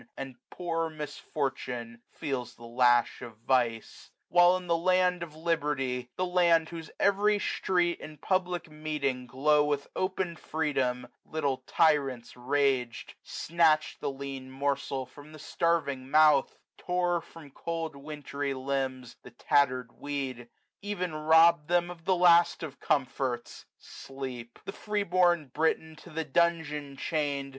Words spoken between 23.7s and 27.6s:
sleep; 370 The free bom Briton to the dungeon chain'd.